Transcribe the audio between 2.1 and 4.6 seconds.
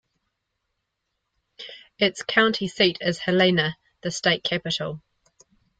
county seat is Helena, the state